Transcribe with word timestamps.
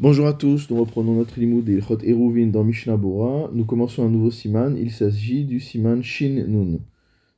Bonjour 0.00 0.26
à 0.26 0.32
tous, 0.32 0.70
nous 0.70 0.80
reprenons 0.80 1.14
notre 1.14 1.38
limoud 1.38 1.68
et 1.68 1.74
Ilchot 1.74 1.98
Eruvin 2.02 2.48
dans 2.48 2.64
Mishnah 2.64 2.96
Bora. 2.96 3.48
Nous 3.52 3.64
commençons 3.64 4.04
un 4.04 4.08
nouveau 4.08 4.32
siman, 4.32 4.76
il 4.76 4.90
s'agit 4.90 5.44
du 5.44 5.60
siman 5.60 6.02
Shin 6.02 6.46
Nun. 6.48 6.80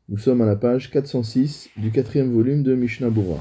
Nous 0.09 0.17
sommes 0.17 0.41
à 0.41 0.47
la 0.47 0.57
page 0.57 0.91
406 0.91 1.69
du 1.77 1.91
quatrième 1.91 2.33
volume 2.33 2.63
de 2.63 2.75
Mishnah 2.75 3.11
Bora. 3.11 3.39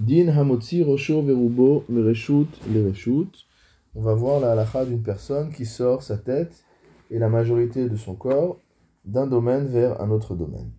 Din 0.00 0.36
Hamotzi 0.36 0.82
Rosho 0.82 1.22
Verubo 1.22 1.84
Mereshut 1.88 2.48
Lereshut. 2.74 3.46
On 3.94 4.02
va 4.02 4.14
voir 4.14 4.40
la 4.40 4.50
halakha 4.50 4.84
d'une 4.84 5.02
personne 5.02 5.52
qui 5.52 5.64
sort 5.64 6.02
sa 6.02 6.18
tête 6.18 6.64
et 7.12 7.20
la 7.20 7.28
majorité 7.28 7.88
de 7.88 7.94
son 7.94 8.16
corps 8.16 8.58
d'un 9.04 9.28
domaine 9.28 9.68
vers 9.68 10.00
un 10.02 10.10
autre 10.10 10.34
domaine. 10.34 10.72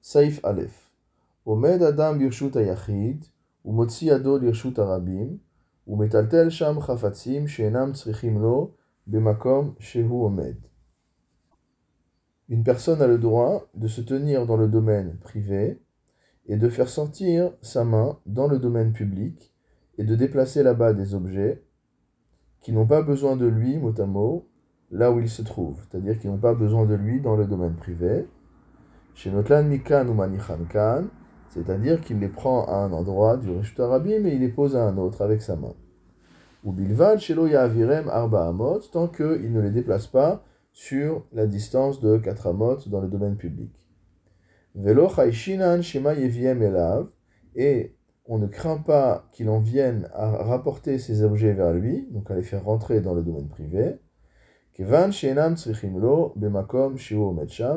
Saif 0.00 0.38
Aleph. 0.44 0.92
Omed 1.44 1.82
Adam 1.82 2.14
Birshut 2.14 2.56
Ayachid, 2.56 3.24
Une 5.90 6.06
personne 12.62 13.00
a 13.00 13.06
le 13.06 13.16
droit 13.16 13.66
de 13.74 13.88
se 13.88 14.02
tenir 14.02 14.44
dans 14.44 14.58
le 14.58 14.68
domaine 14.68 15.16
privé 15.16 15.80
et 16.46 16.58
de 16.58 16.68
faire 16.68 16.90
sortir 16.90 17.52
sa 17.62 17.84
main 17.84 18.18
dans 18.26 18.48
le 18.48 18.58
domaine 18.58 18.92
public 18.92 19.54
et 19.96 20.04
de 20.04 20.14
déplacer 20.14 20.62
là-bas 20.62 20.92
des 20.92 21.14
objets 21.14 21.64
qui 22.60 22.72
n'ont 22.72 22.86
pas 22.86 23.00
besoin 23.00 23.36
de 23.36 23.46
lui, 23.46 23.78
mot 23.78 24.46
là 24.90 25.10
où 25.10 25.20
il 25.20 25.30
se 25.30 25.40
trouve, 25.40 25.80
c'est-à-dire 25.88 26.18
qui 26.18 26.28
n'ont 26.28 26.36
pas 26.36 26.52
besoin 26.52 26.84
de 26.84 26.96
lui 26.96 27.22
dans 27.22 27.34
le 27.34 27.46
domaine 27.46 27.76
privé. 27.76 28.28
Chez 29.14 29.30
Notlan 29.30 29.64
Mikan 29.64 30.06
ou 30.08 30.12
Manichan 30.12 30.66
Kan, 30.70 31.04
c'est-à-dire 31.48 32.02
qu'il 32.02 32.18
les 32.18 32.28
prend 32.28 32.66
à 32.66 32.74
un 32.74 32.92
endroit 32.92 33.38
du 33.38 33.50
Rishut 33.50 33.80
Arabim 33.80 34.26
et 34.26 34.34
il 34.34 34.40
les 34.40 34.50
pose 34.50 34.76
à 34.76 34.84
un 34.84 34.98
autre 34.98 35.22
avec 35.22 35.40
sa 35.40 35.56
main. 35.56 35.72
Ou 36.64 36.72
Bilvad, 36.72 37.18
Shelo 37.18 37.46
Yavirem 37.46 38.08
Arba 38.08 38.48
Amot, 38.48 38.80
tant 38.92 39.08
qu'il 39.08 39.52
ne 39.52 39.60
les 39.60 39.70
déplace 39.70 40.06
pas 40.06 40.44
sur 40.72 41.24
la 41.32 41.46
distance 41.46 42.00
de 42.00 42.18
4 42.18 42.48
Amot 42.48 42.78
dans 42.86 43.00
le 43.00 43.08
domaine 43.08 43.36
public. 43.36 43.72
Velo 44.74 45.08
Shaishinan 45.08 45.82
Shema 45.82 46.14
Yeviem 46.14 46.62
Elav, 46.62 47.08
et 47.54 47.94
on 48.26 48.38
ne 48.38 48.46
craint 48.46 48.78
pas 48.78 49.28
qu'il 49.32 49.48
en 49.48 49.58
vienne 49.58 50.08
à 50.12 50.28
rapporter 50.28 50.98
ces 50.98 51.22
objets 51.22 51.54
vers 51.54 51.72
lui, 51.72 52.06
donc 52.10 52.30
à 52.30 52.34
les 52.34 52.42
faire 52.42 52.64
rentrer 52.64 53.00
dans 53.00 53.14
le 53.14 53.22
domaine 53.22 53.48
privé. 53.48 53.96
Kevan 54.74 55.10
Sheinam 55.10 55.56
Tzrichimlo 55.56 56.34
Bemakom 56.36 56.96
Shiu 56.98 57.18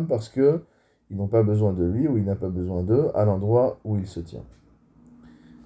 parce 0.08 0.30
que 0.30 0.64
ils 1.10 1.18
n'ont 1.18 1.28
pas 1.28 1.44
besoin 1.44 1.74
de 1.74 1.84
lui 1.84 2.08
ou 2.08 2.18
il 2.18 2.26
n'a 2.26 2.36
pas 2.36 2.50
besoin 2.50 2.84
d'eux 2.84 3.10
à 3.16 3.26
l'endroit 3.26 3.80
où 3.84 3.98
il 3.98 4.08
se 4.08 4.20
tient. 4.20 4.46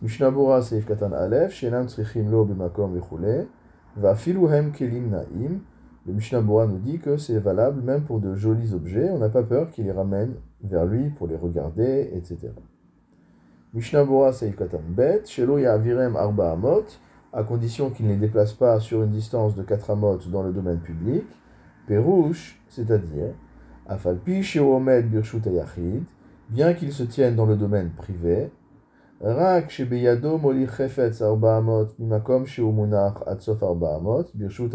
Mishnah 0.06 0.30
Bora 0.30 0.62
Seif 0.62 0.86
Katan 0.86 1.14
Aleph, 1.14 1.52
Shenam 1.52 1.88
Tzrichim 1.88 2.30
Lo 2.30 2.46
Bemakom 2.46 2.94
Vechule, 2.94 3.48
Va 3.96 4.14
Filuhem 4.14 4.72
Kelim 4.72 5.10
Naim. 5.10 5.62
Le 6.06 6.14
Mishnah 6.14 6.42
Bora 6.42 6.68
nous 6.68 6.78
dit 6.78 7.00
que 7.00 7.18
c'est 7.18 7.40
valable 7.40 7.82
même 7.82 8.04
pour 8.04 8.20
de 8.20 8.36
jolis 8.36 8.76
objets, 8.76 9.10
on 9.10 9.18
n'a 9.18 9.30
pas 9.30 9.42
peur 9.42 9.72
qu'il 9.72 9.86
les 9.86 9.92
ramène 9.92 10.36
vers 10.64 10.86
lui 10.86 11.10
pour 11.10 11.26
les 11.26 11.36
regarder, 11.36 12.12
etc. 12.14 12.50
Mishnah 13.74 14.04
Bora 14.04 14.32
Seif 14.32 14.56
Katan 14.56 14.82
Bet, 14.90 15.24
Shelo 15.26 15.58
Yavirem 15.58 16.16
Arba 16.16 16.52
Amot, 16.52 16.86
à 17.34 17.42
condition 17.42 17.90
qu'il 17.90 18.06
ne 18.06 18.12
les 18.12 18.20
déplace 18.20 18.54
pas 18.54 18.80
sur 18.80 19.02
une 19.02 19.10
distance 19.10 19.56
de 19.56 19.64
4 19.64 19.90
amot 19.90 20.20
dans 20.32 20.44
le 20.44 20.54
domaine 20.54 20.82
public. 20.82 21.26
Perouche, 21.88 22.62
c'est-à-dire 22.70 23.34
Afalpi 23.88 24.44
Sheomed 24.44 25.10
Birshut 25.10 25.48
Ayachid, 25.48 26.04
bien 26.52 26.76
qu'il 26.76 26.92
se 26.92 27.02
tienne 27.02 27.36
dans 27.36 27.48
le 27.48 27.56
domaine 27.56 27.90
privé, 27.90 28.52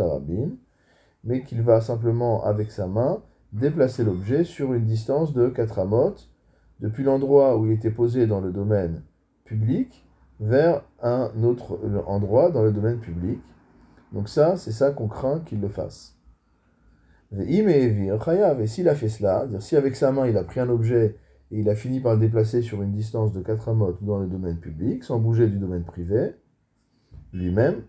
Arabim, 0.00 0.56
mais 1.24 1.44
qu'il 1.44 1.62
va 1.62 1.80
simplement 1.82 2.42
avec 2.42 2.70
sa 2.70 2.86
main 2.86 3.22
déplacer 3.52 4.02
l'objet 4.02 4.44
sur 4.44 4.72
une 4.72 4.86
distance 4.86 5.34
de 5.34 5.48
4 5.48 5.80
amot 5.80 6.14
depuis 6.80 7.04
l'endroit 7.04 7.58
où 7.58 7.66
il 7.66 7.72
était 7.72 7.90
posé 7.90 8.26
dans 8.26 8.40
le 8.40 8.50
domaine 8.50 9.02
public 9.44 10.06
vers 10.40 10.82
un 11.02 11.30
autre 11.42 11.78
endroit 12.06 12.50
dans 12.50 12.62
le 12.62 12.72
domaine 12.72 12.98
public. 12.98 13.40
Donc 14.12 14.30
ça, 14.30 14.56
c'est 14.56 14.72
ça 14.72 14.90
qu'on 14.90 15.08
craint 15.08 15.40
qu'il 15.40 15.60
le 15.60 15.68
fasse. 15.68 16.16
Et 17.38 17.62
s'il 18.66 18.88
a 18.88 18.94
fait 18.94 19.08
cela, 19.08 19.46
dire 19.46 19.62
si 19.62 19.76
avec 19.76 19.94
sa 19.96 20.12
main 20.12 20.26
il 20.26 20.36
a 20.38 20.44
pris 20.44 20.60
un 20.60 20.70
objet 20.70 21.16
et 21.50 21.60
il 21.60 21.68
a 21.68 21.74
fini 21.74 22.00
par 22.00 22.14
le 22.14 22.20
déplacer 22.20 22.62
sur 22.62 22.82
une 22.82 22.92
distance 22.92 23.32
de 23.32 23.40
4 23.40 23.70
amot 23.70 23.96
dans 24.02 24.18
le 24.18 24.26
domaine 24.26 24.58
public, 24.58 25.04
sans 25.04 25.18
bouger 25.18 25.48
du 25.48 25.58
domaine 25.58 25.84
privé, 25.84 26.34
lui-même, 27.32 27.82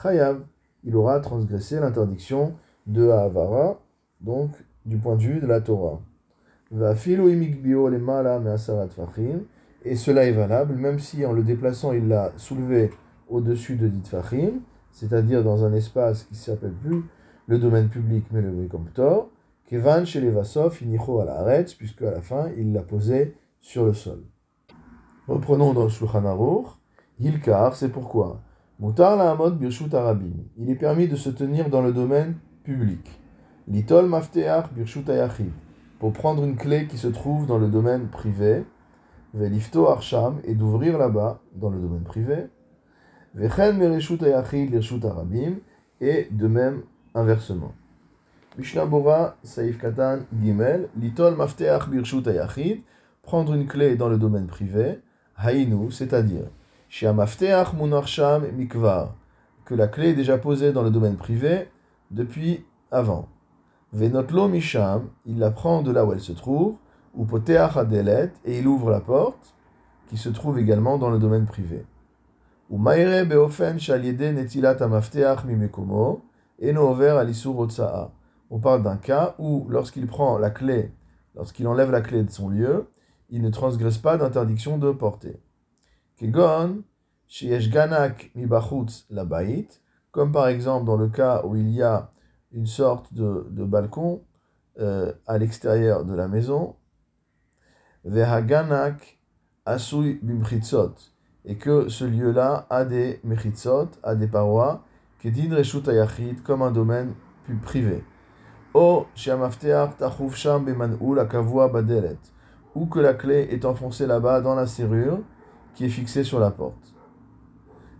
chayav, 0.00 0.42
il 0.84 0.96
aura 0.96 1.20
transgressé 1.20 1.80
l'interdiction 1.80 2.54
de 2.86 3.08
Ahavara, 3.08 3.80
donc 4.20 4.50
du 4.86 4.96
point 4.96 5.16
de 5.16 5.22
vue 5.22 5.40
de 5.40 5.46
la 5.46 5.60
Torah. 5.60 6.00
Et 9.84 9.96
cela 9.96 10.24
est 10.24 10.32
valable, 10.32 10.74
même 10.74 10.98
si 10.98 11.26
en 11.26 11.32
le 11.32 11.42
déplaçant 11.42 11.92
il 11.92 12.08
l'a 12.08 12.32
soulevé 12.36 12.90
au-dessus 13.28 13.76
de 13.76 13.88
dit 13.88 14.08
fachim, 14.08 14.60
c'est-à-dire 14.92 15.42
dans 15.42 15.64
un 15.64 15.72
espace 15.72 16.24
qui 16.24 16.36
s'appelle 16.36 16.74
plus 16.74 17.02
le 17.46 17.58
domaine 17.58 17.88
public, 17.88 18.26
mais 18.30 18.42
le 18.42 18.52
Mekomptor, 18.52 19.30
Kevan 19.70 20.04
chez 20.04 20.20
les 20.20 20.32
inicho 20.82 21.20
à 21.20 21.24
la 21.24 21.62
puisque 21.78 22.02
à 22.02 22.10
la 22.10 22.20
fin, 22.20 22.50
il 22.58 22.72
l'a 22.72 22.82
posé 22.82 23.36
sur 23.60 23.84
le 23.84 23.92
sol. 23.92 24.24
Reprenons 25.28 25.72
dans 25.72 25.88
Shulchan 25.88 26.24
Aruch, 26.24 26.66
c'est 27.74 27.92
pourquoi? 27.92 28.40
Mutar 28.80 29.16
la 29.16 29.36
Birshut. 29.50 29.94
Il 30.56 30.70
est 30.70 30.74
permis 30.74 31.06
de 31.06 31.14
se 31.14 31.30
tenir 31.30 31.70
dans 31.70 31.82
le 31.82 31.92
domaine 31.92 32.34
public. 32.64 33.20
Litol 33.68 34.06
Mafteach 34.06 34.72
Birshut. 34.72 35.04
Pour 36.00 36.12
prendre 36.14 36.42
une 36.42 36.56
clé 36.56 36.88
qui 36.88 36.98
se 36.98 37.06
trouve 37.06 37.46
dans 37.46 37.58
le 37.58 37.68
domaine 37.68 38.08
privé. 38.08 38.64
Velifto 39.34 39.86
Arsham. 39.86 40.40
Et 40.42 40.56
d'ouvrir 40.56 40.98
là-bas, 40.98 41.42
dans 41.54 41.70
le 41.70 41.78
domaine 41.78 42.02
privé. 42.02 42.48
Vechen 43.34 43.76
Mereshut 43.76 44.20
Ayachid 44.20 44.72
Lirshut 44.72 45.04
Arabim. 45.04 45.58
Et 46.00 46.26
de 46.32 46.48
même 46.48 46.82
inversement. 47.14 47.72
Mishnah 48.58 48.84
Bora, 48.84 49.36
Saif 49.44 49.78
Katan, 49.78 50.20
Gimel, 50.42 50.88
Litol 50.98 51.36
Mafteach 51.36 51.88
Birshut 51.88 52.26
Ayachid, 52.26 52.82
prendre 53.22 53.54
une 53.54 53.66
clé 53.66 53.94
dans 53.94 54.08
le 54.08 54.18
domaine 54.18 54.48
privé, 54.48 54.98
Hainu, 55.38 55.92
c'est-à-dire, 55.92 56.48
Shia 56.88 57.12
Mafteach 57.12 57.72
Munarsham 57.74 58.44
Mikvar, 58.56 59.14
que 59.64 59.74
la 59.74 59.86
clé 59.86 60.08
est 60.08 60.14
déjà 60.14 60.36
posée 60.36 60.72
dans 60.72 60.82
le 60.82 60.90
domaine 60.90 61.16
privé 61.16 61.68
depuis 62.10 62.64
avant. 62.90 63.28
Venotlo 63.92 64.48
Misham, 64.48 65.08
il 65.26 65.38
la 65.38 65.52
prend 65.52 65.82
de 65.82 65.92
là 65.92 66.04
où 66.04 66.12
elle 66.12 66.20
se 66.20 66.32
trouve, 66.32 66.76
ou 67.14 67.24
Poteach 67.24 67.76
Adelet, 67.76 68.32
et 68.44 68.58
il 68.58 68.66
ouvre 68.66 68.90
la 68.90 69.00
porte, 69.00 69.54
qui 70.08 70.16
se 70.16 70.28
trouve 70.28 70.58
également 70.58 70.98
dans 70.98 71.10
le 71.10 71.20
domaine 71.20 71.46
privé. 71.46 71.86
Ou 72.68 72.78
Maire 72.78 73.26
Beofen 73.26 73.78
Shaliede 73.78 74.34
Netilat 74.34 74.82
Amafteach 74.82 75.44
Mimekomo, 75.44 76.22
on 78.50 78.58
parle 78.58 78.82
d'un 78.82 78.96
cas 78.96 79.36
où, 79.38 79.66
lorsqu'il 79.68 80.06
prend 80.06 80.36
la 80.36 80.50
clé, 80.50 80.92
lorsqu'il 81.34 81.66
enlève 81.68 81.90
la 81.90 82.00
clé 82.00 82.24
de 82.24 82.30
son 82.30 82.48
lieu, 82.48 82.90
il 83.30 83.42
ne 83.42 83.50
transgresse 83.50 83.98
pas 83.98 84.16
d'interdiction 84.16 84.76
de 84.76 84.90
porter. 84.90 85.40
Kegon, 86.16 86.82
ganak 87.70 88.32
labait, 89.08 89.68
comme 90.10 90.32
par 90.32 90.48
exemple 90.48 90.84
dans 90.84 90.96
le 90.96 91.08
cas 91.08 91.42
où 91.44 91.54
il 91.54 91.70
y 91.70 91.82
a 91.82 92.10
une 92.52 92.66
sorte 92.66 93.14
de, 93.14 93.64
balcon 93.64 94.24
euh, 94.80 95.12
à 95.28 95.38
l'extérieur 95.38 96.04
de 96.04 96.14
la 96.14 96.26
maison, 96.26 96.74
asui 99.64 100.18
bimchitzot, 100.22 100.94
et 101.44 101.56
que 101.56 101.88
ce 101.88 102.04
lieu-là 102.04 102.66
a 102.68 102.84
des 102.84 103.20
mechitzot, 103.22 103.90
a 104.02 104.16
des 104.16 104.26
parois, 104.26 104.84
Kedin 105.20 105.54
Reshut 105.54 105.84
comme 106.42 106.62
un 106.62 106.72
domaine 106.72 107.14
privé. 107.62 108.02
O 108.72 109.06
Shamafteach 109.16 109.96
Tachuf 109.98 110.36
Sham 110.36 110.64
Beman'ul 110.64 111.18
Akavua 111.18 111.68
Badelet, 111.68 112.18
ou 112.74 112.86
que 112.86 113.00
la 113.00 113.14
clé 113.14 113.48
est 113.50 113.64
enfoncée 113.64 114.06
là-bas 114.06 114.40
dans 114.40 114.54
la 114.54 114.66
serrure 114.68 115.18
qui 115.74 115.86
est 115.86 115.88
fixée 115.88 116.22
sur 116.22 116.38
la 116.38 116.52
porte. 116.52 116.94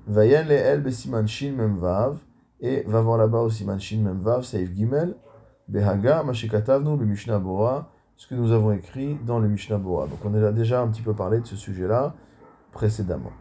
Vayen 0.06 0.48
El 0.48 0.80
Besiman 0.82 1.26
Memvav, 1.56 2.18
et 2.60 2.84
va 2.86 3.00
voir 3.00 3.18
là-bas 3.18 3.40
aussi 3.40 3.64
Memvav, 3.64 4.42
Saif 4.42 4.72
Gimel, 4.72 5.16
Behaga 5.66 6.22
Mashikatavnu 6.22 6.96
le 6.96 7.04
Mishnah 7.04 7.40
ce 8.16 8.26
que 8.26 8.34
nous 8.34 8.52
avons 8.52 8.70
écrit 8.70 9.18
dans 9.26 9.38
le 9.38 9.48
Mishnah 9.48 9.78
Bora. 9.78 10.06
Donc 10.06 10.18
on 10.24 10.34
a 10.34 10.52
déjà 10.52 10.82
un 10.82 10.88
petit 10.88 11.00
peu 11.02 11.14
parlé 11.14 11.40
de 11.40 11.46
ce 11.46 11.56
sujet-là 11.56 12.14
précédemment. 12.70 13.32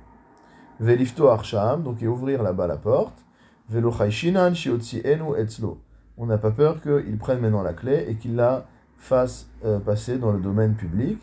Velifto 0.80 1.28
Arsham, 1.28 1.84
donc 1.84 2.02
et 2.02 2.08
ouvrir 2.08 2.42
là-bas 2.42 2.66
la 2.66 2.78
porte. 2.78 3.26
On 6.22 6.26
n'a 6.26 6.38
pas 6.38 6.52
peur 6.52 6.82
qu'il 6.82 7.18
prenne 7.18 7.40
maintenant 7.40 7.64
la 7.64 7.74
clé 7.74 8.06
et 8.10 8.16
qu'il 8.16 8.36
la 8.36 8.68
fasse 8.98 9.50
euh, 9.64 9.80
passer 9.80 10.20
dans 10.20 10.34
le 10.34 10.42
domaine 10.42 10.76
public. 10.76 11.18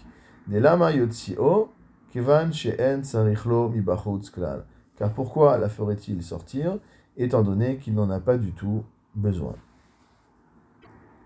car 4.97 5.13
pourquoi 5.13 5.59
la 5.59 5.69
ferait-il 5.69 6.23
sortir, 6.23 6.79
étant 7.19 7.43
donné 7.43 7.77
qu'il 7.77 7.93
n'en 7.93 8.09
a 8.09 8.21
pas 8.21 8.39
du 8.39 8.53
tout 8.53 8.85
besoin? 9.15 9.57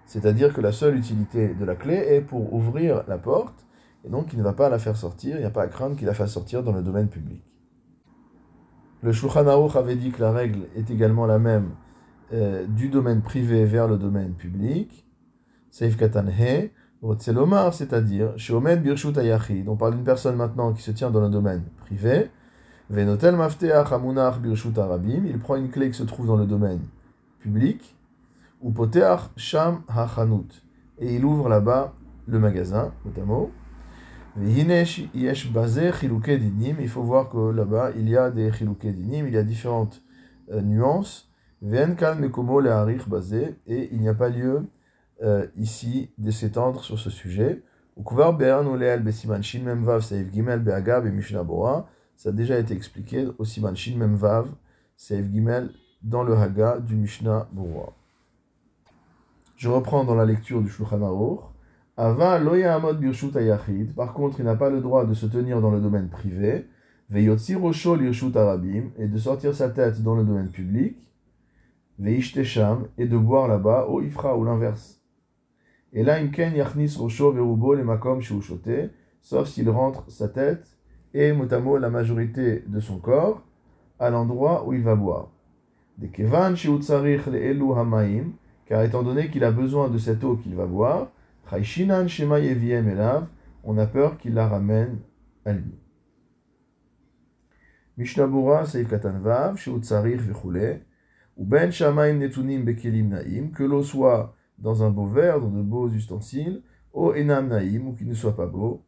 C'est-à-dire 0.05 0.53
que 0.53 0.61
la 0.61 0.73
seule 0.73 0.97
utilité 0.97 1.55
de 1.55 1.65
la 1.65 1.77
clé 1.77 1.95
est 1.95 2.23
pour 2.23 2.53
ouvrir 2.53 3.05
la 3.07 3.19
porte, 3.19 3.65
et 4.05 4.09
donc 4.09 4.33
il 4.33 4.41
ne 4.41 4.43
va 4.43 4.53
pas 4.53 4.69
la 4.69 4.81
faire 4.81 4.97
sortir, 4.97 5.37
il 5.37 5.41
n'y 5.41 5.47
a 5.47 5.51
pas 5.51 5.63
à 5.63 5.69
craindre 5.69 5.95
qu'il 5.95 6.09
la 6.09 6.15
fasse 6.15 6.33
sortir 6.33 6.65
dans 6.65 6.73
le 6.73 6.83
domaine 6.83 7.09
public. 7.09 7.45
Le 9.03 9.13
Shulchan 9.13 9.47
Aruch 9.47 9.77
avait 9.77 9.95
dit 9.95 10.11
que 10.11 10.21
la 10.23 10.33
règle 10.33 10.67
est 10.75 10.91
également 10.91 11.27
la 11.27 11.39
même 11.39 11.71
euh, 12.33 12.67
du 12.67 12.89
domaine 12.89 13.23
privé 13.23 13.65
vers 13.65 13.89
le 13.89 13.97
domaine 13.97 14.35
public. 14.35 15.07
Seif 15.71 15.97
Katan 15.97 16.27
He, 16.27 16.71
c'est-à-dire, 17.73 18.33
chez 18.37 18.53
Omed 18.53 18.83
Birshut 18.83 19.17
Ayachid, 19.17 19.69
on 19.69 19.77
parle 19.77 19.95
d'une 19.95 20.05
personne 20.05 20.37
maintenant 20.37 20.73
qui 20.73 20.83
se 20.83 20.91
tient 20.91 21.11
dans 21.11 21.21
le 21.21 21.31
domaine 21.31 21.65
privé. 21.79 22.31
Venotel 22.91 23.37
Mafteach 23.37 23.93
Amunach 23.93 24.39
Birshut 24.41 24.77
Arabim, 24.79 25.25
il 25.27 25.39
prend 25.39 25.57
une 25.57 25.71
clé 25.71 25.91
qui 25.91 25.97
se 25.97 26.03
trouve 26.03 26.27
dans 26.27 26.37
le 26.37 26.47
domaine 26.47 26.81
public. 27.41 27.97
Ou 28.61 28.73
Poteach 28.73 29.31
Sham 29.37 29.81
Hachanut, 29.89 30.63
et 30.99 31.15
il 31.15 31.25
ouvre 31.25 31.49
là-bas 31.49 31.95
le 32.27 32.39
magasin, 32.39 32.93
notamment. 33.07 33.51
Il 34.39 34.89
faut 36.89 37.03
voir 37.03 37.29
que 37.31 37.51
là-bas, 37.51 37.91
il 37.97 38.09
y 38.09 38.17
a 38.17 38.31
des 38.31 38.51
dinim, 38.51 39.27
il 39.27 39.35
y 39.35 39.39
a 39.39 39.43
différentes 39.43 40.03
euh, 40.53 40.61
nuances. 40.61 41.30
Et 41.63 41.89
il 43.93 44.01
n'y 44.01 44.09
a 44.09 44.15
pas 44.15 44.31
lieu 44.31 44.63
euh, 45.23 45.47
ici 45.57 46.11
de 46.17 46.31
s'étendre 46.31 46.83
sur 46.83 46.99
ce 46.99 47.11
sujet. 47.11 47.63
Ça 52.17 52.29
a 52.29 52.33
déjà 52.33 52.59
été 52.59 52.75
expliqué 52.75 53.29
au 53.39 53.45
Siman 53.45 53.77
Shin 53.77 53.99
Memvav, 53.99 54.49
Seif 54.97 55.31
Gimel, 55.31 55.71
dans 56.03 56.23
le 56.23 56.35
Haga 56.35 56.79
du 56.79 56.97
Mishnah 56.97 57.49
Bora. 57.53 57.93
Je 59.57 59.69
reprends 59.69 60.05
dans 60.05 60.15
la 60.15 60.25
lecture 60.25 60.63
du 60.63 60.71
Shulchan 60.71 61.03
Aruch. 61.03 61.41
Ava 61.99 62.39
loya 62.39 62.77
amod 62.77 62.99
birshut 62.99 63.37
ayachid. 63.37 63.95
Par 63.95 64.15
contre, 64.15 64.41
il 64.41 64.47
n'a 64.47 64.57
pas 64.57 64.71
le 64.71 64.81
droit 64.81 65.05
de 65.05 65.13
se 65.13 65.27
tenir 65.27 65.61
dans 65.61 65.71
le 65.71 65.81
domaine 65.81 66.09
privé. 66.09 66.67
Veyotzi 67.11 67.55
rosho 67.55 67.95
lirshut 67.97 68.35
arabim. 68.35 68.85
Et 68.97 69.07
de 69.07 69.19
sortir 69.19 69.55
sa 69.55 69.69
tête 69.69 70.03
dans 70.03 70.15
le 70.15 70.25
domaine 70.25 70.49
public. 70.49 70.97
Veishtesham. 72.01 72.89
Et 72.99 73.07
de 73.07 73.17
boire 73.17 73.47
là-bas. 73.47 73.87
Au 73.87 74.03
ifra 74.03 74.37
ou 74.37 74.45
l'inverse. 74.45 75.01
Et 75.93 76.03
là, 76.03 76.21
imken 76.21 76.55
yachnis 76.57 76.97
rosho 76.99 77.31
verubo 77.33 77.75
le 77.75 77.85
makom 77.85 78.21
shuushote. 78.21 78.91
Sauf 79.23 79.49
s'il 79.49 79.71
rentre 79.71 80.11
sa 80.11 80.29
tête 80.29 80.67
et 81.13 81.33
motamo 81.33 81.79
la 81.79 81.91
majorité 81.91 82.65
de 82.67 82.81
son 82.81 82.99
corps 82.99 83.43
à 83.99 84.11
l'endroit 84.11 84.67
où 84.67 84.73
il 84.73 84.83
va 84.83 84.95
boire. 84.95 85.29
De 85.99 86.07
kevan 86.07 86.57
shiutzarich 86.57 87.27
le 87.27 87.39
elu 87.39 87.73
hamaim. 87.77 88.33
Car 88.67 88.83
étant 88.83 89.03
donné 89.03 89.29
qu'il 89.31 89.45
a 89.45 89.53
besoin 89.53 89.89
de 89.89 89.99
cette 89.99 90.25
eau 90.25 90.37
qu'il 90.37 90.55
va 90.55 90.67
boire 90.67 91.09
on 93.65 93.79
a 93.79 93.87
peur 93.87 94.19
qu'il 94.19 94.35
la 94.35 94.47
ramène 94.47 94.99
à 95.45 95.53
lui. 95.53 95.75
Mishnabura 97.97 98.67
Seif 98.67 98.89
Katanvav, 98.89 99.57
Sheutzarir 99.57 100.21
Vichule, 100.21 100.81
ou 101.41 101.47
Ben 101.47 101.73
Shamaim 101.73 102.19
Netunim 102.19 102.65
Bekelim 102.65 103.09
Naim, 103.09 103.49
que 103.55 103.65
l'eau 103.65 103.83
soit 103.83 104.37
dans 104.59 104.83
un 104.83 104.91
beau 104.91 105.07
verre, 105.07 105.41
dans 105.41 105.49
de 105.49 105.63
beaux 105.63 105.89
ustensiles, 105.89 106.63
ou 106.93 107.13
Enam 107.13 107.49
Naim, 107.49 107.87
ou 107.87 107.93
qu'il 107.95 108.09
ne 108.09 108.15
soit 108.15 108.37
pas 108.37 108.47
beau. 108.47 108.85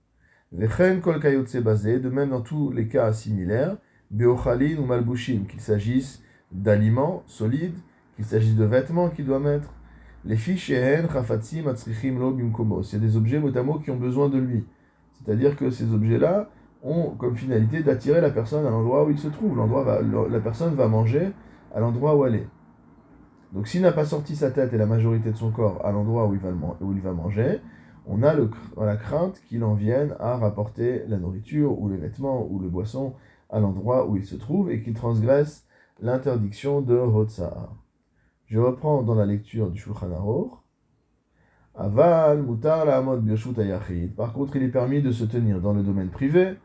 Vechen 0.53 1.01
Kol 1.01 1.19
Kayotse 1.19 1.57
Bazé, 1.57 1.99
de 1.99 2.11
même 2.11 2.29
dans 2.29 2.43
tous 2.43 2.71
les 2.71 2.89
cas 2.89 3.11
similaires, 3.15 3.79
Beochalin 4.11 4.77
ou 4.79 4.85
Malbushim, 4.85 5.47
qu'il 5.49 5.61
s'agisse 5.61 6.23
d'aliments 6.53 7.23
solides, 7.27 7.79
qu'il 8.17 8.27
s'agisse 8.27 8.55
de 8.55 8.65
vêtements 8.65 9.09
qu'il 9.09 9.25
doit 9.25 9.41
mettre, 9.41 9.73
les 10.27 10.37
fiches 10.37 10.71
lo 10.71 12.83
C'est 12.83 13.01
des 13.01 13.17
objets 13.17 13.39
motamo 13.39 13.79
qui 13.79 13.91
ont 13.91 13.97
besoin 13.97 14.29
de 14.29 14.39
lui. 14.39 14.67
C'est-à-dire 15.15 15.57
que 15.57 15.71
ces 15.71 15.95
objets-là 15.95 16.51
ont 16.83 17.13
comme 17.13 17.35
finalité 17.35 17.83
d'attirer 17.83 18.21
la 18.21 18.31
personne 18.31 18.67
à 18.67 18.71
l'endroit 18.71 19.07
où 19.07 19.11
il 19.11 19.19
se 19.19 19.29
trouve. 19.29 19.57
L'endroit 19.57 20.03
la 20.03 20.41
personne 20.41 20.75
va 20.75 20.87
manger 20.87 21.33
à 21.75 21.81
l'endroit 21.81 22.17
où 22.17 22.27
elle 22.27 22.37
est. 22.37 22.49
Donc 23.53 23.69
s'il 23.69 23.83
n'a 23.83 23.93
pas 23.93 24.05
sorti 24.05 24.35
sa 24.35 24.51
tête 24.51 24.73
et 24.73 24.79
la 24.79 24.87
majorité 24.87 25.31
de 25.31 25.37
son 25.37 25.51
corps 25.51 25.85
à 25.85 25.93
l'endroit 25.93 26.27
où, 26.27 26.35
il 26.35 26.41
va, 26.41 26.51
où 26.81 26.93
il 26.93 27.01
va 27.01 27.13
manger, 27.13 27.61
on 28.07 28.23
a 28.23 28.35
la 28.35 28.97
crainte 28.97 29.41
qu'il 29.49 29.63
en 29.63 29.75
vienne 29.75 30.15
à 30.19 30.37
rapporter 30.37 31.05
la 31.07 31.19
nourriture 31.19 31.79
ou 31.79 31.89
les 31.89 31.97
vêtements 31.97 32.47
ou 32.51 32.59
le 32.59 32.69
boisson 32.69 33.15
à 33.51 33.61
l'endroit 33.61 34.09
où 34.09 34.17
il 34.17 34.25
se 34.25 34.35
trouve 34.35 34.71
et 34.71 34.83
qu'il 34.83 34.95
transgresse 34.95 35.67
l'interdiction 36.01 36.81
de 36.81 36.97
Hotsahar. 36.97 37.77
Je 38.47 38.59
reprends 38.59 39.03
dans 39.03 39.15
la 39.15 39.27
lecture 39.27 39.71
du 39.71 39.79
Shulchan 39.79 40.13
Aruch. 40.13 40.51
Aval, 41.75 42.43
mutar 42.43 42.87
birshut. 43.19 43.57
Par 44.17 44.33
contre, 44.33 44.57
il 44.57 44.65
est 44.65 44.69
permis 44.69 45.01
de 45.01 45.11
se 45.11 45.25
tenir 45.25 45.61
dans 45.61 45.73
le 45.73 45.83
domaine 45.83 46.11
privé, 46.11 46.57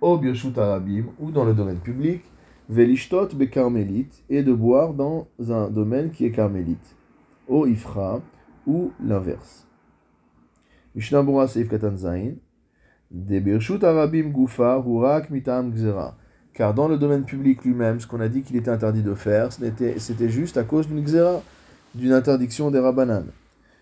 au 0.00 0.18
birshut 0.18 0.56
arabim, 0.58 1.04
ou 1.18 1.30
dans 1.30 1.44
le 1.44 1.54
domaine 1.54 1.78
public, 1.78 2.22
velishtot 2.70 3.34
be 3.34 3.50
carmélite, 3.50 4.22
et 4.30 4.42
de 4.42 4.52
boire 4.52 4.94
dans 4.94 5.26
un 5.50 5.68
domaine 5.68 6.10
qui 6.10 6.24
est 6.24 6.30
carmélite, 6.30 6.96
au 7.48 7.66
ifra, 7.66 8.22
ou 8.66 8.92
l'inverse. 9.04 9.66
Mishnah 10.94 11.22
Bora 11.22 11.48
Seif 11.48 11.68
Katan 11.68 11.96
Zain, 11.96 12.32
de 13.10 13.38
birshut 13.40 13.82
arabim 13.84 14.30
gufa, 14.30 14.82
hurak 14.84 15.30
mitam 15.30 15.72
gzera 15.72 16.16
car 16.60 16.74
dans 16.74 16.88
le 16.88 16.98
domaine 16.98 17.24
public 17.24 17.64
lui-même, 17.64 18.00
ce 18.00 18.06
qu'on 18.06 18.20
a 18.20 18.28
dit 18.28 18.42
qu'il 18.42 18.56
était 18.56 18.70
interdit 18.70 19.02
de 19.02 19.14
faire, 19.14 19.50
c'était 19.52 20.28
juste 20.28 20.56
à 20.56 20.64
cause 20.64 20.88
d'une 20.88 21.02
xéra, 21.02 21.42
d'une 21.94 22.12
interdiction 22.12 22.70
des 22.70 22.78
rabanan. 22.78 23.24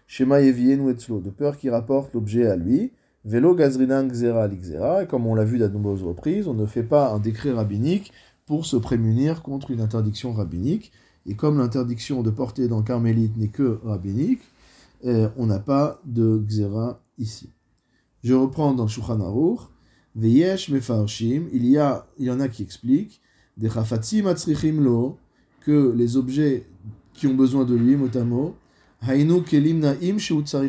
Shema 0.06 0.40
Yevienu 0.40 0.90
Etzlo, 0.90 1.20
de 1.20 1.30
peur 1.30 1.56
qu'il 1.56 1.70
rapporte 1.70 2.14
l'objet 2.14 2.46
à 2.46 2.56
lui. 2.56 2.92
Velo 3.24 3.54
Gazrinan 3.54 4.06
Xera 4.06 4.46
l'Ixera, 4.46 5.02
et 5.02 5.06
comme 5.06 5.26
on 5.26 5.34
l'a 5.34 5.44
vu 5.44 5.62
à 5.62 5.68
de 5.68 5.74
nombreuses 5.74 6.04
reprises, 6.04 6.46
on 6.46 6.54
ne 6.54 6.66
fait 6.66 6.82
pas 6.84 7.10
un 7.10 7.18
décret 7.18 7.50
rabbinique 7.50 8.12
pour 8.48 8.64
se 8.64 8.76
prémunir 8.76 9.42
contre 9.42 9.70
une 9.70 9.80
interdiction 9.82 10.32
rabbinique. 10.32 10.90
Et 11.26 11.34
comme 11.34 11.58
l'interdiction 11.58 12.22
de 12.22 12.30
porter 12.30 12.66
dans 12.66 12.82
Carmélite 12.82 13.36
n'est 13.36 13.48
que 13.48 13.78
rabbinique, 13.84 14.40
eh, 15.04 15.26
on 15.36 15.46
n'a 15.46 15.58
pas 15.58 16.00
de 16.06 16.42
Xera 16.48 17.02
ici. 17.18 17.50
Je 18.24 18.32
reprends 18.32 18.72
dans 18.72 18.88
Shulchan 18.88 19.20
Aruch. 19.20 19.60
Veyesh 20.16 20.70
mefarshim, 20.70 21.44
il 21.52 21.66
y 21.66 21.76
a, 21.76 22.06
il 22.18 22.24
y 22.24 22.30
en 22.30 22.40
a 22.40 22.48
qui 22.48 22.62
expliquent, 22.62 23.20
des 23.58 23.68
chafatzim 23.68 24.26
atzrichim 24.26 24.82
lo, 24.82 25.18
que 25.60 25.92
les 25.94 26.16
objets 26.16 26.66
qui 27.12 27.26
ont 27.26 27.34
besoin 27.34 27.64
de 27.64 27.74
lui, 27.74 27.96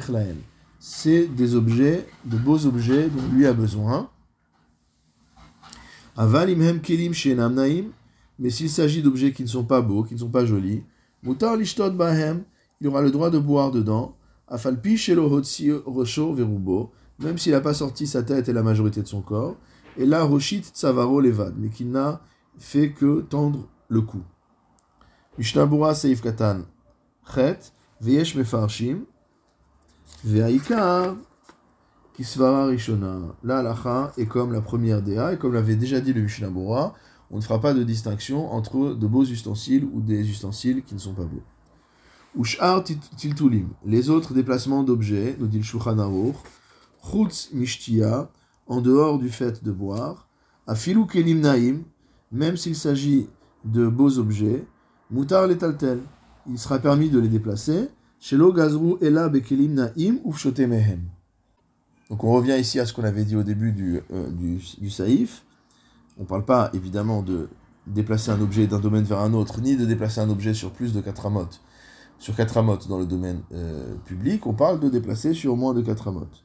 laem. 0.09 0.37
C'est 0.79 1.27
des 1.27 1.55
objets, 1.55 2.05
de 2.25 2.37
beaux 2.37 2.65
objets 2.65 3.07
dont 3.07 3.35
lui 3.35 3.47
a 3.47 3.53
besoin. 3.53 4.09
Aval 6.19 6.49
imhem 6.49 6.81
kelim 6.81 7.13
shenam 7.13 7.53
naim, 7.53 7.93
mais 8.39 8.49
s'il 8.49 8.69
s'agit 8.69 9.01
d'objets 9.01 9.31
qui 9.31 9.43
ne 9.43 9.47
sont 9.47 9.63
pas 9.63 9.79
beaux, 9.79 10.03
qui 10.03 10.15
ne 10.15 10.19
sont 10.19 10.29
pas 10.29 10.45
jolis, 10.45 10.83
mutar 11.23 11.55
lishtot 11.55 11.91
bahem, 11.91 12.43
il 12.81 12.87
aura 12.89 13.01
le 13.01 13.09
droit 13.09 13.29
de 13.29 13.39
boire 13.39 13.71
dedans. 13.71 14.17
Afalpi 14.49 14.97
shelo 14.97 15.31
hotsi 15.31 15.71
rosho 15.71 16.33
verubo, 16.33 16.91
même 17.19 17.37
s'il 17.37 17.53
n'a 17.53 17.61
pas 17.61 17.73
sorti 17.73 18.05
sa 18.05 18.21
tête 18.21 18.49
et 18.49 18.53
la 18.53 18.63
majorité 18.63 19.01
de 19.01 19.07
son 19.07 19.21
corps, 19.21 19.55
et 19.95 20.05
là, 20.05 20.23
Roshit 20.23 20.65
Tsavaro 20.65 21.21
Levad, 21.21 21.55
mais 21.57 21.69
qu'il 21.69 21.89
n'a 21.89 22.21
fait 22.57 22.91
que 22.91 23.21
tendre 23.21 23.69
le 23.87 24.01
cou. 24.01 24.21
Mishnabura 25.37 25.95
Seif 25.95 26.21
Katan, 26.21 26.63
Chet, 27.33 27.59
Veyesh 28.01 28.35
Mefarshim, 28.35 29.05
Veaikar, 30.25 31.15
Kisvara 32.19 32.65
Rishona. 32.65 33.33
La 33.45 33.59
halacha 33.59 34.11
est 34.17 34.25
comme 34.25 34.51
la 34.51 34.59
première 34.59 35.01
déa, 35.01 35.31
et 35.31 35.37
comme 35.37 35.53
l'avait 35.53 35.77
déjà 35.77 36.01
dit 36.01 36.11
le 36.11 36.23
Mishnabura, 36.23 36.93
on 37.31 37.37
ne 37.37 37.41
fera 37.41 37.61
pas 37.61 37.73
de 37.73 37.81
distinction 37.81 38.51
entre 38.51 38.93
de 38.93 39.07
beaux 39.07 39.23
ustensiles 39.23 39.87
ou 39.93 40.01
des 40.01 40.29
ustensiles 40.29 40.83
qui 40.83 40.95
ne 40.95 40.99
sont 40.99 41.13
pas 41.13 41.23
beaux. 41.23 41.43
Ushar 42.37 42.83
Tiltulim, 42.83 43.69
les 43.85 44.09
autres 44.09 44.33
déplacements 44.33 44.83
d'objets, 44.83 45.37
nous 45.39 45.47
dit 45.47 45.59
le 45.59 45.63
Shulchan 45.63 45.95
chutz 47.09 47.51
mishtia, 47.53 48.29
en 48.67 48.81
dehors 48.81 49.17
du 49.17 49.29
fait 49.29 49.63
de 49.63 49.71
boire, 49.71 50.27
afilu 50.67 51.07
kelim 51.07 51.39
naim, 51.39 51.83
même 52.33 52.57
s'il 52.57 52.75
s'agit 52.75 53.29
de 53.63 53.87
beaux 53.87 54.19
objets, 54.19 54.67
mutar 55.09 55.47
letaltel, 55.47 56.01
il 56.49 56.59
sera 56.59 56.79
permis 56.79 57.09
de 57.09 57.19
les 57.19 57.29
déplacer, 57.29 57.87
shelo 58.19 58.51
gazru 58.51 58.97
ela 58.99 59.29
bekelim 59.29 59.73
naim 59.73 60.19
ufshote. 60.25 60.67
Donc 62.09 62.23
on 62.23 62.31
revient 62.31 62.57
ici 62.59 62.79
à 62.79 62.85
ce 62.85 62.93
qu'on 62.93 63.03
avait 63.03 63.23
dit 63.23 63.35
au 63.35 63.43
début 63.43 63.71
du, 63.71 64.01
euh, 64.11 64.89
saïf. 64.89 65.45
On 66.17 66.23
ne 66.23 66.27
parle 66.27 66.43
pas 66.43 66.69
évidemment 66.73 67.21
de 67.21 67.49
déplacer 67.87 68.31
un 68.31 68.41
objet 68.41 68.67
d'un 68.67 68.79
domaine 68.79 69.03
vers 69.03 69.19
un 69.19 69.33
autre, 69.33 69.61
ni 69.61 69.75
de 69.75 69.85
déplacer 69.85 70.19
un 70.19 70.29
objet 70.29 70.53
sur 70.53 70.71
plus 70.71 70.93
de 70.93 71.01
4 71.01 71.27
amotes, 71.27 71.61
sur 72.17 72.35
4 72.35 72.57
amotes 72.57 72.87
dans 72.87 72.97
le 72.97 73.05
domaine 73.05 73.41
euh, 73.53 73.95
public. 74.05 74.47
On 74.47 74.53
parle 74.53 74.79
de 74.79 74.89
déplacer 74.89 75.33
sur 75.33 75.55
moins 75.55 75.73
de 75.73 75.81
4 75.81 76.07
amotes. 76.09 76.43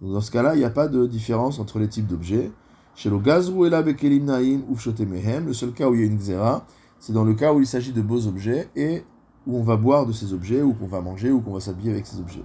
Dans 0.00 0.20
ce 0.20 0.30
cas-là, 0.30 0.54
il 0.54 0.58
n'y 0.58 0.64
a 0.64 0.70
pas 0.70 0.88
de 0.88 1.06
différence 1.06 1.58
entre 1.58 1.78
les 1.78 1.88
types 1.88 2.06
d'objets. 2.06 2.52
Chez 2.94 3.10
le 3.10 3.18
gazrou 3.18 3.66
et 3.66 3.70
bekelim 3.70 4.24
naïn 4.24 4.62
ou 4.68 4.74
le 4.74 5.52
seul 5.52 5.72
cas 5.72 5.88
où 5.88 5.94
il 5.94 6.00
y 6.00 6.02
a 6.04 6.06
une 6.06 6.18
xéra, 6.18 6.66
c'est 7.00 7.12
dans 7.12 7.24
le 7.24 7.34
cas 7.34 7.52
où 7.52 7.60
il 7.60 7.66
s'agit 7.66 7.92
de 7.92 8.02
beaux 8.02 8.26
objets 8.26 8.68
et 8.76 9.04
où 9.46 9.56
on 9.56 9.62
va 9.62 9.76
boire 9.76 10.04
de 10.04 10.12
ces 10.12 10.32
objets, 10.32 10.62
ou 10.62 10.74
qu'on 10.74 10.86
va 10.86 11.00
manger, 11.00 11.30
ou 11.30 11.40
qu'on 11.40 11.54
va 11.54 11.60
s'habiller 11.60 11.90
avec 11.90 12.06
ces 12.06 12.18
objets. 12.18 12.44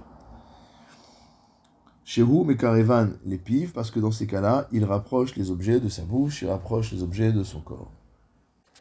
Shehu 2.06 2.44
Mekarevan 2.44 3.12
les 3.24 3.38
pives, 3.38 3.72
parce 3.72 3.90
que 3.90 3.98
dans 3.98 4.10
ces 4.10 4.26
cas-là, 4.26 4.68
il 4.72 4.84
rapproche 4.84 5.36
les 5.36 5.50
objets 5.50 5.80
de 5.80 5.88
sa 5.88 6.02
bouche, 6.02 6.42
il 6.42 6.48
rapproche 6.48 6.92
les 6.92 7.02
objets 7.02 7.32
de 7.32 7.42
son 7.42 7.60
corps. 7.60 7.90